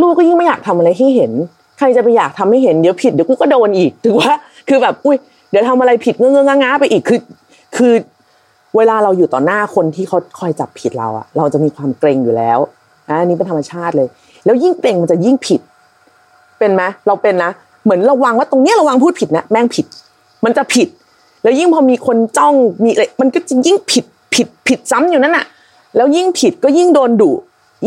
[0.01, 1.31] ลูกก็ยิ่งไม่อยากทำอะไรให้เห็น
[1.77, 4.31] ใครจะไปอยากทำให้เห็นเดี๋ยวผิดเดี๋ยวกูก็โดนอีกถือว่า
[4.69, 5.17] คือแบบอุ้ย
[5.49, 7.19] เดี๋ยวทำอะไรผิดเงื้อง้าไปอีกคือ
[7.77, 7.93] คือ
[8.77, 12.59] เวลาเราอยู่ต่อหน้าคนที่เขาคอยจับผิดเราอะเราจะมีความเกรงอยู่แล้ว
[13.07, 14.07] อันนี้เป็นธรรมชาติเลย
[14.45, 15.61] แล้วยิ่งเกรงมันจะยิ่งผิด
[16.59, 17.51] เป็นไหมเราเป็นนะ
[17.83, 19.85] เหมือนระวังว่าตรงเนี้ยระวังพูดผิดนะแม่งผิด
[20.47, 20.87] มันจะผิด
[21.43, 25.45] แล้วยิ่งพอมีคนจ้องมีอะไรมันก็จะยิ่งผิดผิดผิดซ้ำอยู่นั่นน่ะ
[25.95, 27.31] แล้วยิ่งผิดก็ยิ่งโดนดุ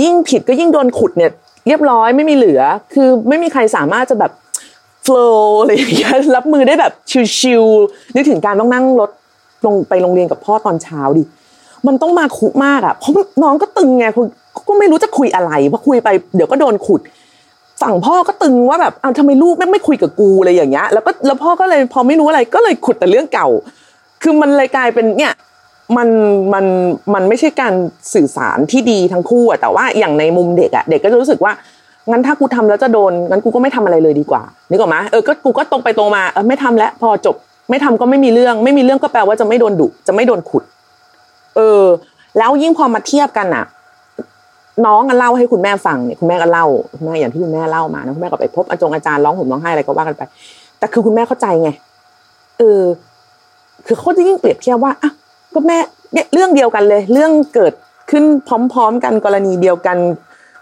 [0.03, 1.31] ยิ่งผิดก็ยิ่งโดนขุดเนี่ย
[1.66, 4.33] เรียบร้อยไม่มีเหลือ คือไม่มีใครสามารถจะแบบ
[5.07, 6.92] flow อะไรอย่างเงี้ยรับมือได้แบบ
[7.38, 9.11] ชิวๆนึกถึงการต้องนั่งรถ
[9.66, 11.25] ลงไปโรงเรียนกับพ่อตอนเช้าดิ
[11.87, 14.27] มันต้องมาคุมากอะเพราะน้องก็ตึงไงคือ
[14.68, 17.01] ก็ไม่รู้จะคุยอะไรพอคุยไปเดี๋ยวก็โดนขุด
[17.83, 23.49] ฝั่งพ่อก็ตึงว่าแบบเอาทำไมลูกไม่ไม่คุยกับกูอะไรอย่างเงี้ยแล้วก็แล้วพ่อก็เลยพอไม่รู้อะไรก็เลยขุดแต่เรื่องเก่า
[24.23, 25.33] คือมันเลยกลายเป็นเนี่ย
[25.97, 26.09] มัน
[26.55, 26.64] มัน
[27.14, 27.75] มันไม่ใช่การ
[28.14, 31.53] สื่อสารที่ดีทั้งคู่อะแต่ว่าอย่างในมุมเด็กอะเด็กก็จะรู้สึกว่า
[32.11, 37.37] งั้นถ้ากูทำแล้วจะโดนงั้นกูก็ไม่ทำอะไรเลยดีกว่านึกออกไหมเออก็กูก็ตรงไปตรงมาเออไม่ทำแล้วพอจบ
[37.71, 40.64] ไม่ทำก็ไม่มีเรื่อง ไม่มีเรื่องก็แปลว่าจะไม่โดนดุจะไม่โดนขุด
[41.57, 41.83] เออ
[42.38, 43.64] แล้วยิ่งพอมาเทียบกันอะ
[44.87, 50.23] น้องก็เล่าให้คุณแม่ฟังเนี่ยคุณแม่ก็เล่าคุณแม่อย่างที่คุณแม่เล่ามานะคุณแม่ก็ไปพบอาจารย์อาจารย์ร้องห่มร้องไห้อะไรก็ว่ากันไป
[50.79, 51.71] แต่คือคุณแม่เข้าใจไง
[52.59, 52.83] เออ
[53.87, 55.11] คือเขาจะยิ่งเปรียบเทียบว่าอะ
[55.55, 55.79] ก็แม่
[56.13, 57.73] เนี่ยเรื่องเดียวกันเลย เรื่องเกิด
[58.11, 58.25] ขึ้น
[58.73, 59.99] พร้อม ๆ กันกรณีเดียวกัน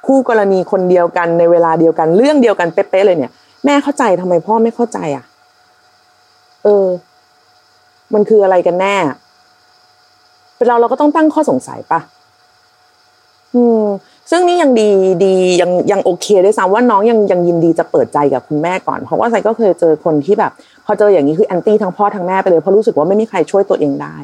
[0.06, 3.32] คู่กรณีคนเดียวกันในเวลาเดียวกัน เรื่องเดียวกันเป๊ะๆเลยเนี่ย
[3.64, 5.24] แม่เข้าใจทำไมพ่อไม่เข้าใจอะ
[6.64, 6.86] เออ
[8.14, 8.96] มันคืออะไรกันแน่
[10.56, 12.00] เป็นเราเราก็ต้องตั้งข้อสงสัยปะ
[13.54, 13.84] อืม
[14.30, 14.88] ซึ่งนี่ยังดี
[15.24, 20.52] ดียังยังโอเคด้วยซ้ำว่าน้องยังยังยินดีจะเปิดใจกับคุณแม่ก่อนเพราะว่าไซก็เคยเจอคนที่แบบ
[20.86, 24.16] พอเจออย่างนี้คือแอนตี้ทั้งพ่อทั้งแม่ไปเลยเพราะรู้สึกว่าไม่มีใครช่วยตัวเองได้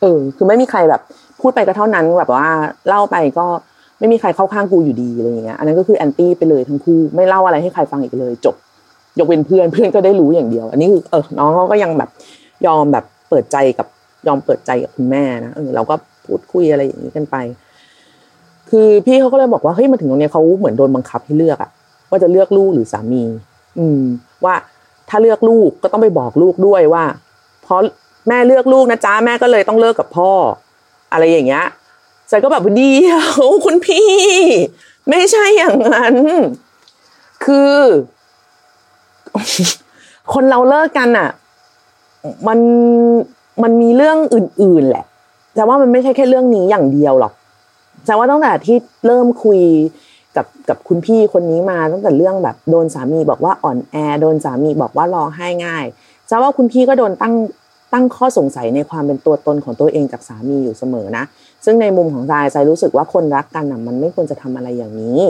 [0.00, 1.00] เออ คือไม่มีใครแบบ
[1.40, 2.46] พูดไปก็เท่านั้นแบบว่า
[2.88, 3.46] เล่าไปก็
[3.98, 8.54] ไม่มีใครเข้าข้างกูอยู่ดีอะไรอย่างเงี้ยอันนั้นก็คือแอนตี้ไปเลยทั้งคู่ไม่เล่าอะไรให้ใครฟังอีกเลย จบ
[9.18, 12.10] ยกเว้นเพื่อนเพื่อนก็ได้รู้อย่างเดียว อันนี้คือเออน้องเขาก็ยังแบบ
[12.66, 13.86] ยอมแบบเปิดใจกับ
[14.26, 15.94] ยอมเปิดใจกับคุณแม่นะเออเราก็
[16.26, 17.36] พูดคุยอะไรอย่างนี้กันไป
[18.76, 21.70] คือพี่เขาก็เลยบอกว่าเฮ้ยมาถึงตรงนี้เขาเหมือนโดนบังคับให้เลือกอะ
[22.10, 23.22] ว่าจะเลือกลูกหรือสามี
[23.78, 24.00] อืม
[24.44, 24.54] ว่า
[25.08, 27.04] ถ้าเลือกลูกก็ต้องไปบอกลูกด้วยว่า
[27.62, 27.80] เพราะ
[28.28, 30.30] แม่เลือกลูกนะจ๊ะแม่ก็เลยต้องเลิกกับพ่อ
[31.12, 31.64] อะไรอย่างเงี้ย
[32.28, 34.10] ใจก็แบบเดียวคุณพี่
[35.08, 36.14] ไม่ใช่อย่างนั้น
[37.44, 37.74] คือ
[40.34, 41.30] คนเราเลิกกันอะ
[42.48, 42.58] มัน
[43.62, 45.04] มันมีเรื่องอื่น ๆ แหละ
[45.54, 47.32] แต่ว่ามันไม่ใช่แค่เรื่องนี้อย่างเดียวหรอก
[48.06, 49.60] แต่ว่าตั้งแต่ที่เริ่มคุย
[50.36, 55.84] กับกับคุณพี่คนนี้มาตั้งแต่เรื่องแบบโดนสามีบอกว่าอ่อนแอโดนสามีบอกว่าร้องไห้ง่าย
[56.30, 57.34] จะว่าคุณพี่ก็โดนตั้ง
[57.92, 61.24] ตั้งข้อสงสัยในความเป็นตัวตนของตัวเองกับสามีอยู่เสมอนะ
[61.64, 65.20] ซึ่งในมุมของใจใจรู้สึกว่าคนรักกันอะมันไม่ควรจะทำอะไรอย่างนี้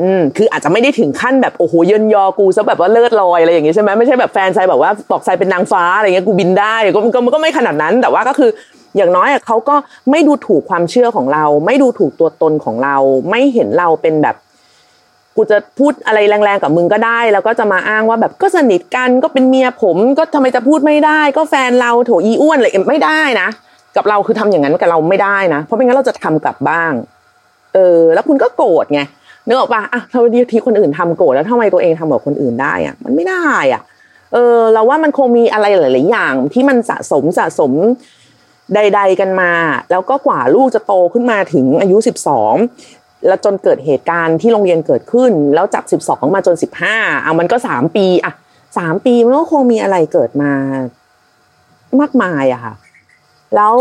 [0.00, 8.50] อืมคืออาจจะไม่ได้ถึงขั้นแบบโอ้โหเยินยอกูซะแบบว่าเลิศลอยอะไรอย่างงี้ใช่ไหมไม่ใช่แบบแฟนใจแบบว่าบอกใจเป็นนางฟ้าอะไรเงี้ยกูบินได้ก็ก็ก็ไม่ขนาดนั้น แต่ว่าก็คือ
[8.96, 9.76] อย่างน้อยเขาก็
[10.10, 12.96] ไม่ดูถูกความเชื่อของเรา ไม่ดูถูกตัวตนของเรา
[13.30, 14.36] ไม่เห็นเราเป็นแบบ
[15.36, 23.48] กูจะพูดอะไรแรงๆกับมึงก็ได้ แล้วก็จะมาอ้างว่าแบบก็สนิทกันก็เป็นเมียผม ก็ทำไมจะพูดไม่ได้ ก็แฟนเราโถอีอ้วนอะไรไม่ได้นะ
[23.96, 26.92] กับเราคือทำอย่างนั้นกับเราไม่ได้นะ เพราะไม่งั้นเราจะทำกลับบ้าง
[27.74, 29.00] เออ แล้วคุณก็โกรธไง
[29.46, 33.82] นึกออกปะอะถ้าดีทีคนอื่นทำโกรธแล้วทำไมตัวเองทำกับคนอื่นได้อะมันไม่ได้อะ
[34.32, 37.72] เออ เราว่ามันคงมีอะไรหลาย ๆ อย่าง ที่มันสะสมสะสม
[38.74, 39.52] ใด ๆกันมา
[39.90, 42.54] แล้วก็กว่าลูกจะโตขึ้นมาถึงอายุสิบสอง
[43.26, 48.32] แล้วจนเกิดเหตุการณ์ที่โรงเรียนเกิดขึ้น แล้วจากสิบสองมาจนสิบห้าอะมันก็สามปีอะ
[48.78, 50.52] สามปีมันก็คงมีอะไรเกิดมา
[52.00, 52.74] มากมายอะค่ะ
[53.54, 53.74] แล้ว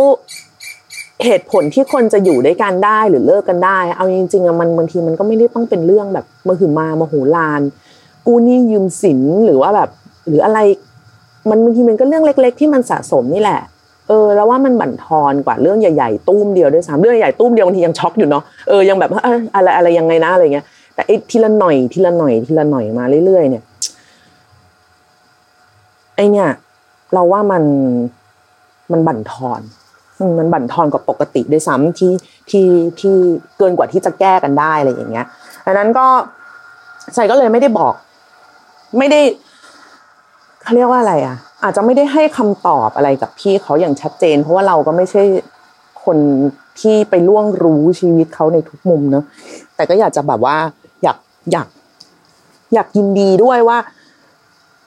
[1.26, 7.62] เหตุผลที่คนจะอยู่ด้วยกันได้หรือเลิกกันได้ เอาจริงๆอะมันบางทีมันก็ไม่ได้ต้องเป็นเรื่องแบบมาหือมามาโหลาน
[8.28, 9.90] กูนี่ยืมสินหรือว่าแบบ
[10.28, 10.60] หรืออะไร
[11.50, 13.62] มันบางทีมันก็เรื่องเล็ก ๆ ที่มันสะสมนี่แหละ
[14.08, 19.12] เออแล้วว่ามันบั่นทอนกว่าเรื่องใหญ่ๆตุ้มเดียวด้วยซ้ำเรื่องใหญ่ตุ้มเดียวบางทียังช็อกอยู่เนาะเออยังแบบ
[19.56, 23.64] อะไรอะไรยังไงนะอะไรเงี้ยแต่ไอ้ทีละหน่อยทีละหน่อยทีละหน่อยมาเรื่อยๆ เนี่ย
[26.16, 26.50] ไอเนี่ย
[27.14, 27.64] เราว่ามัน
[28.92, 29.62] มันบั่นทอน
[30.40, 32.14] มันบั่นทอนกว่าปกติด้วยซ้ำที่
[32.50, 32.68] ที่
[33.00, 33.16] ที่
[33.58, 35.26] เกินกว่าที่จะแก้กันได้อะไรอย่างเงี้ย
[35.66, 36.06] ดังนั้นก็
[37.16, 37.94] ใส่ก็เลยไม่ได้บอก
[38.98, 39.22] ไม่ได้
[40.64, 45.24] เขาเรียกว่าอะไรอะ อาจจะไม่ได้ให้คำตอบอะไรกับพี่เขาอย่างชัดเจน เพราะว่าเราก็ไม่ใช่
[46.06, 46.18] คน
[46.80, 49.24] ที่ไปล่วงรู้ชีวิตเขาในทุกมุมเนอะ
[49.76, 50.56] แต่ก็อยากจะแบบว่า
[51.04, 51.18] อยาก
[51.52, 51.68] อยาก
[52.74, 53.78] อยากยินดีด้วยว่า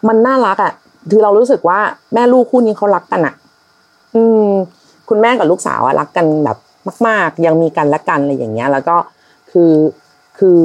[0.09, 0.73] มันน่ารักอะ
[1.11, 1.79] คือเรารู้สึกว่า
[2.15, 3.35] แม่ลูกคู่นี้เขารักกันอะ
[4.15, 4.51] อืม
[5.09, 6.59] คุณแม่กับลูกสาวรักกันแบบ
[7.07, 8.97] มาก ๆ ยังมีกันและกันอะไรอย่างเงี้ย แล้วก็
[9.51, 9.73] คือ
[10.39, 10.61] คือ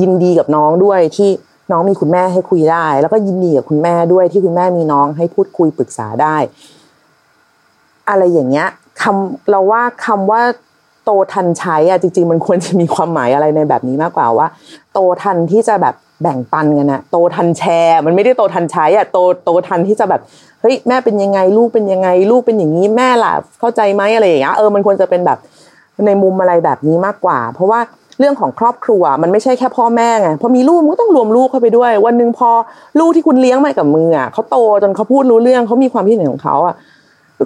[0.00, 1.30] ยินดีกับน้องด้วยที่
[1.70, 6.36] น้องมีคุณแม่ให้คุยได้ แล้วก็ยินดีกับคุณแม่ด้วยที่คุณแม่มีน้องให้พูดคุยปรึกษาได้
[8.08, 8.68] อะไรอย่างเงี้ย
[9.02, 10.42] คำเราว่าคำว่า
[11.04, 14.46] โตทันใช้อะจริง ๆ มันควรจะมีความหมายอะไรในแบบนี้มากกว่าว่า
[14.92, 20.20] โตทันที่จะแบบแบ่งปันกันนะโตทันแชร์ มันไม่ได้โตทันใช้อะโตโตทันที่จะแบบ
[20.60, 25.38] เฮ้ยแม่เป็นยังไง ลูกเป็นยังไง ลูกเป็นอย่างนี้แม่ล่ะเข้าใจไหมอะไรอย่างเงี้ยเออมันควรจะเป็นแบบ
[26.06, 27.80] ในมุมอะไรแบบนี้มากกว่า เพราะว่า
[28.18, 32.50] เรื่องของครอบครัวมันไม่ใช่แค่พ่อแม่ไงพอมีลูกมันก็ต้องรวมลูกเข้าไปด้วย วันหนึ่งพอ
[32.98, 36.74] ลูกที่คุณเลี้ยงมากับมืออะเขาโตจนเขาพูดรู้เรื่องเขามีความคิดเห็นของเขาอะ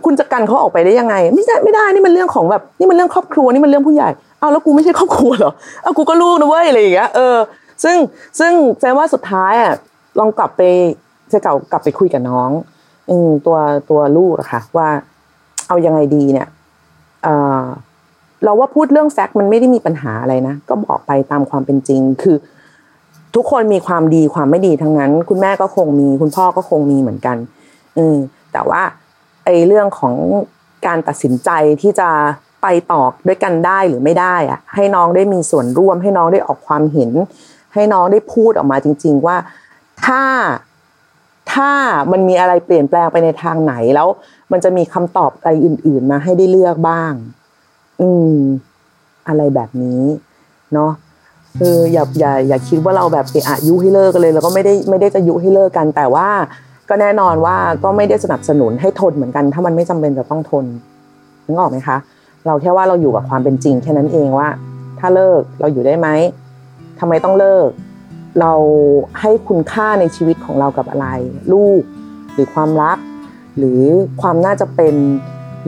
[0.05, 4.09] คุณจะกันเขาออกไปได้ยังไง ไม่ได้ไม่ได้นี่มันเรื่องของแบบนี่มันเรื่องครอบครัวนี่มันเรื่องผู้ใหญ่
[4.41, 5.53] เอาแล้วกูไม่ใช่ครอบครัวเหรอ
[5.83, 7.37] เอากูก็ลูกนะเว้ยอะไรอย่างเงี้ยเออ
[7.85, 7.97] ซึ่ง
[8.39, 9.73] ซึ่งแสดงว่าสุดท้ายอะ
[10.19, 10.63] ลองกลับไป
[11.33, 12.51] จะเก่ากลับไปคุยกับน้อง
[13.11, 13.57] อืตัว
[13.91, 14.89] ตัวลูกอะค่ะ ว่า
[15.69, 16.49] เอายังไงดีเนี่ย
[17.25, 17.29] เอ
[17.59, 17.61] อ
[18.45, 22.37] เราว่าพูดเรื่องแฟกต์มันไม่ได้มีปัญหาอะไรนะ ก็บอกไปตามความเป็นจริง คือ
[23.35, 27.37] ทุกคนมีความดีความไม่ดีทั้งนั้น คุณแม่ก็คงมี คุณพ่อก็คงมีเหมือนกัน
[27.99, 28.17] อืม
[28.53, 28.83] แต่ว่า
[29.45, 30.15] ไอ้เรื่องของ
[30.87, 31.51] การตัดสินใจ
[31.81, 32.09] ที่จะ
[32.63, 37.11] ไปต่อด้วยกันได้หรือไม่ได้อะให้น้องได้มีส่วนร่วม ให้น้องได้ออกความเห็น
[37.75, 39.37] ให้น้องได้พูดออกมาจริง ๆ ว่า
[40.05, 40.23] ถ้า
[41.53, 41.73] ถ้า
[42.13, 44.09] มันมีอะไรเปลี่ยนแปลงไปในทางไหนแล้ว
[44.53, 47.13] มันจะมีคำตอบอะไรอื่น ๆ มาให้ได้เลือกบ้าง
[48.01, 48.35] อืม
[49.29, 50.03] อะไรแบบนี้
[50.75, 50.91] เนาะ
[51.61, 56.29] เอออย่าอย่าอย่าคิดว่าเราแบบเอะยุให้เลิกกันเลย แล้วก็ไม่ได้ไม่ได้จะยุให้เลิกกัน แต่ว่า
[56.89, 60.65] ก็แน่นอนว่าก็ไม่ได้สนับสนุนให้ทนเหมือนกัน ถ้ามันไม่จำเป็นจะต้องทน
[61.47, 61.97] นึกออกไหมคะ
[62.47, 64.49] เราแค่ว่าเราอยู่กับความเป็นจริงแค่นั้นเองว่า
[64.99, 66.09] ถ้าเลิกเราอยู่ได้ไหม
[67.01, 67.69] ทำไมต้องเลิก
[68.41, 68.53] เรา
[69.21, 71.07] ให้คุณค่าในชีวิตของเรากับอะไร
[71.53, 71.83] ลูก
[72.33, 72.99] หรือความรัก
[73.59, 73.81] หรือ
[74.21, 74.95] ความน่าจะเป็น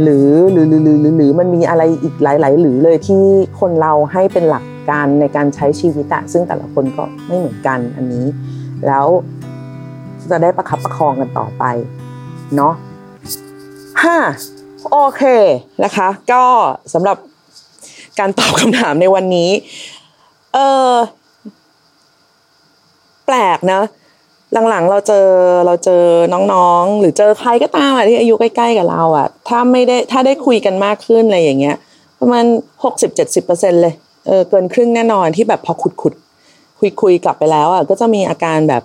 [0.01, 3.23] หรือหรือหรือหรือหรือหรือมันมีอะไรอีกหลาย ๆ หรือเลยที่
[3.61, 8.27] คนเราให้เป็นหลักการในการใช้ชีวิตอะซึ่งแต่ละคนก็ไม่เหมือนกันอันนี้
[8.87, 9.07] แล้ว
[10.31, 11.65] จะได้ประคับประคองกันต่อไป
[12.57, 12.75] เนาะ
[14.03, 14.17] ห้า
[14.91, 15.23] โอเค
[15.85, 16.45] นะคะ ก็
[16.95, 17.17] สำหรับ
[18.19, 19.51] การตอบคำถามในวันนี้
[20.55, 20.59] เอ
[20.91, 20.93] อ
[23.27, 23.81] แปลกนะ
[24.69, 25.27] หลังๆ เราเจอ
[25.67, 26.03] เราเจอ
[26.53, 31.77] น้องๆ หรือเจอใครก็ตามอะที่อายุใกล้ๆกับเราอะถ้าไม่ได้ถ้าได้คุยกันมากขึ้นอะไรอย่างเงี้ย
[32.21, 32.45] ประมาณ
[32.85, 33.95] หกสิบเจ็ดสิบเปอร์เซ็นเลย
[34.27, 36.15] เออเกินครึ่งแน่นอนที่แบบพอขุดขุด
[36.79, 38.83] คุยคุยกลับไปแล้วอะก็จะมีอาการแบบ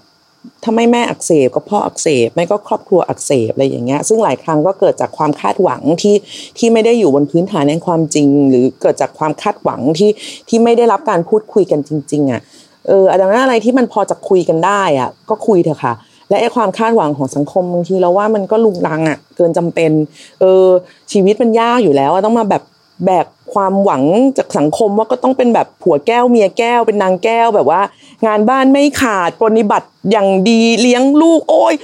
[0.63, 6.15] ถ้าไม่แม่อักเสบก็พ่ออักเสบไม่ก็ครอบครัวอักเสบอะไรอย่างเงี้ย ซึ่งหลายครั้งก็เกิดจากความคาดหวังที่
[6.58, 10.12] ที่ไม่ได้อยู่บนพื้นฐานแห่งความจริง หรือเกิดจากความคาดหวังที่
[10.49, 12.41] ที่ไม่ได้รับการพูดคุยกันจริง ๆอะ
[12.88, 15.93] เออดังนั้นอะไรที่มันพอจะคุยกันได้อะก็คุยเถอะค่ะ
[16.30, 19.91] และไอ้ความคาดหวังของสังคมบางทีเราว่ามันก็ลุงลังอะเกินจำเป็น
[20.39, 20.65] เออ
[21.12, 22.63] ชีวิตมันยากอยู่แล้วต้องมาแบบ
[23.06, 24.04] แบกความหวัง
[24.38, 27.82] จากสังคมว่าก็ต้องเป็นแบบผัวแก้วเมียแก้วเป็นนางแก้วแบบว่า
[28.26, 31.76] งานบ้านไม่ขาดปฏิบัติอย่างดีเลี้ยงลูก โอ้ย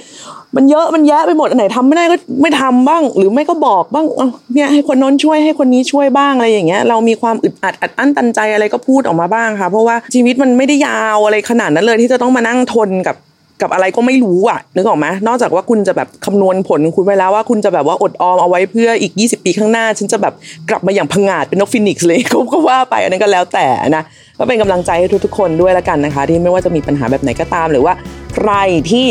[0.56, 4.06] มันเยอะมันแยะไปหมดอันไหนทำไม่ได้ก็ไม่ทำบ้าง หรือไม่ก็บอกบ้าง
[4.54, 13.16] เนี่ยให้คนน้นช่วยให้คนนี้ช่วยบ้างอะไรอย่างเงี้ยเรามีความอึดอัดอัดอั้นตันใจอะไรก็พูดออกมาบ้างค่ะ เพราะว่าชีวิตมันไม่ได้ยาวอะไรขนาดนั้นเลยที่จะต้องมานั่งทนกับ
[13.62, 20.34] กับอะไรก็ไม่รู้อะนึกออกไหมนอกจากว่าคุณจะแบบคำนวณผลของคุณไว้แล้วว่าคุณจะแบบว่าอดออมเอาไว้เพื่ออีก 20 ปีข้างหน้า ฉันจะแบบ
[20.70, 24.04] กลับมาอย่างผงาดเป็นนกฟินิกซ์เลยก็ว่าไปอันนั้นก็แล้วแต่นะ
[24.38, 27.94] ก็เป็นกำลังใจให้ทุกๆคนด้วยละกันนะคะ ที่ไม่ว่าจะมีปัญหาแบบไหนก็ตาม หรือว่า
[28.34, 28.52] ใคร
[28.90, 29.06] ที่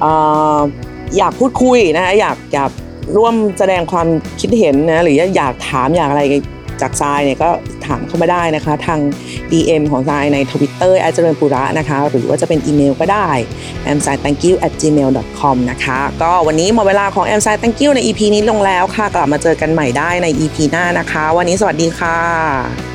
[0.00, 0.12] เอ่
[0.58, 0.60] อ
[1.16, 2.70] อยากพูดคุยนะคะอยากอยาก
[3.16, 4.06] ร่วมแสดงความ
[4.40, 6.22] คิดเห็นนะหรืออยากถามอยากอะไร
[6.82, 7.50] จากทรายเนี่ยก็
[7.86, 9.00] ถามเข้ามาได้นะคะ ทาง
[9.50, 13.28] DM ของทรายใน Twitter แอดเจริญปุระนะคะ หรือว่าจะเป็นอีเมลก็ได้
[13.90, 15.10] a m s i thank you at gmail
[15.40, 21.24] com นะคะ ก็วันนี้หมดเวลาของ a m s i thank you ใน EP นี้ลงแล้วค่ะ กลับมาเจอกันใหม่ได้ใน EP หน้านะคะ
[21.36, 22.87] วันนี้สวัสดีค่ะ